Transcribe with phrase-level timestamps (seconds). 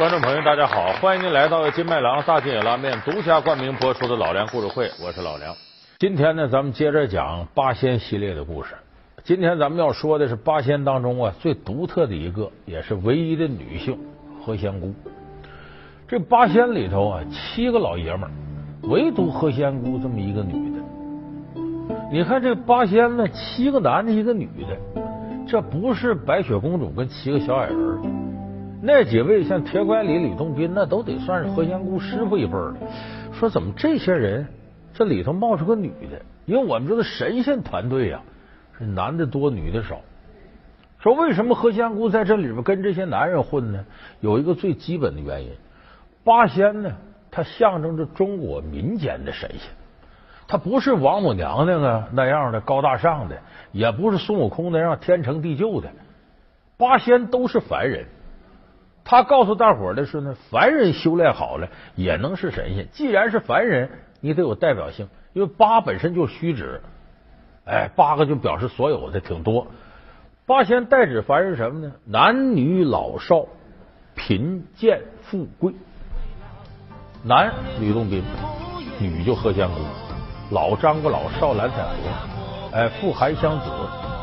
[0.00, 5.54] 观众朋友，大家好，欢迎您来到金麦郎大金野拉面独家冠名播出的老梁故事会，我是老梁。
[5.98, 8.70] 今天呢，咱们接着讲八仙系列的故事。
[9.24, 13.98] 今天咱们要说的是八仙当中啊最独特的一个，也是唯一的女性
[14.42, 14.94] 何仙姑。
[16.08, 18.30] 这八仙里头啊，七个老爷们，
[18.84, 20.82] 唯独何仙姑这么一个女的。
[22.10, 25.02] 你看这八仙呢，七个男的，一个女的，
[25.46, 28.19] 这不是白雪公主跟七个小矮人。
[28.82, 32.74] 那几位像铁拐李、吕洞宾，那都得算是何仙姑师傅一辈的。
[33.34, 34.46] 说怎么这些人
[34.94, 36.22] 这里头冒出个女的？
[36.46, 38.22] 因为我们知道神仙团队呀，
[38.78, 40.00] 是男的多，女的少。
[40.98, 43.84] 说为什么何仙姑在这里边跟这些男人混呢？
[44.20, 45.50] 有一个最基本的原因，
[46.24, 46.92] 八仙呢，
[47.30, 49.60] 它象征着中国民间的神仙，
[50.48, 53.38] 它不是王母娘娘啊那样的高大上的，
[53.72, 55.90] 也不是孙悟空那样天成地就的，
[56.78, 58.06] 八仙都是凡人。
[59.10, 62.88] 他告诉大伙的是呢，凡人修炼好了也能是神仙。
[62.92, 66.80] 既然是凡人，你得有代表性，因为八本身就虚指，
[67.64, 69.66] 哎，八个就表示所有的挺多。
[70.46, 71.92] 八仙代指凡人什么呢？
[72.04, 73.46] 男女老少、
[74.14, 75.74] 贫贱富贵。
[77.24, 78.22] 男吕洞宾，
[79.00, 79.80] 女就何仙姑，
[80.52, 83.64] 老张果老，少蓝采和，哎，富韩湘子，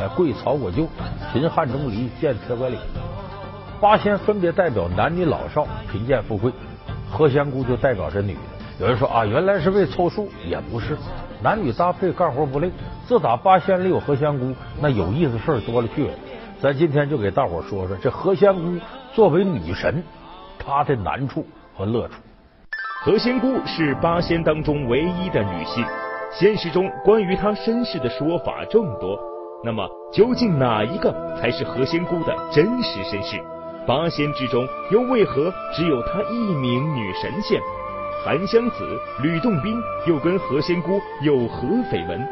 [0.00, 0.88] 哎，贵曹国舅，
[1.32, 2.76] 贫汉钟离，贱铁拐李。
[3.82, 6.52] 八仙分别代表男女老少、贫贱富贵，
[7.10, 8.40] 何仙姑就代表着女的。
[8.78, 10.96] 有人说啊，原来是为凑数，也不是，
[11.42, 12.70] 男女搭配干活不累。
[13.08, 16.14] 自打八仙里有何仙姑，那有意思事儿多了去了。
[16.60, 18.78] 咱今天就给大伙说说这何仙姑
[19.14, 20.00] 作为女神，
[20.60, 21.44] 她的难处
[21.76, 22.14] 和乐处。
[23.04, 25.84] 何仙姑是八仙当中唯一的女性，
[26.30, 29.18] 现实中关于她身世的说法众多。
[29.64, 33.42] 那么，究竟哪一个才是何仙姑的真实身世？
[33.84, 37.60] 八仙之中，又为何只有她一名女神仙？
[38.24, 39.76] 韩湘子、吕洞宾
[40.06, 42.24] 又跟何仙姑有何绯闻？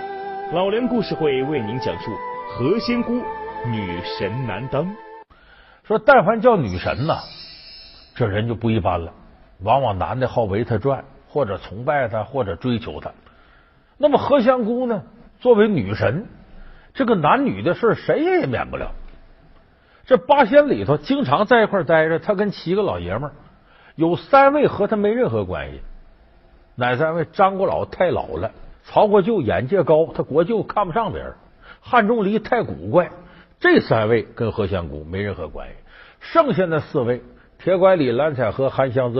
[0.52, 2.12] 老梁故事会为您讲述
[2.48, 3.20] 何仙姑
[3.66, 4.94] 女神难当。
[5.82, 7.18] 说，但凡叫女神呐，
[8.14, 9.12] 这人就不一般了。
[9.64, 13.10] 往往男的好围她转，或者崇拜她，或者追求她。
[13.98, 15.02] 那么何仙姑呢？
[15.40, 16.28] 作为女神，
[16.94, 18.92] 这个男女的事谁也免不了。
[20.10, 22.18] 这八仙里头，经常在一块待着。
[22.18, 23.32] 他跟七个老爷们儿，
[23.94, 25.82] 有三位和他没任何关系。
[26.74, 27.24] 哪三位？
[27.26, 28.50] 张国老太老了，
[28.82, 31.34] 曹国舅眼界高，他国舅看不上别人。
[31.80, 33.12] 汉钟离太古怪，
[33.60, 35.74] 这三位跟何仙姑没任何关系。
[36.18, 37.22] 剩下那四位：
[37.60, 39.18] 铁拐李、蓝采和、韩湘子。